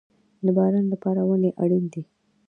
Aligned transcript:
د 0.45 0.47
باران 0.57 0.85
لپاره 0.93 1.21
ونې 1.27 1.51
اړین 1.63 1.85
دي 1.93 2.03